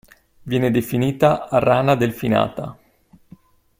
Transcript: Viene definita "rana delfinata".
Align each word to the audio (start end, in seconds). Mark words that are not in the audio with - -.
Viene 0.41 0.71
definita 0.71 1.47
"rana 1.51 1.93
delfinata". 1.93 2.75